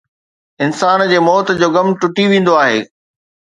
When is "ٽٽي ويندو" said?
2.01-2.53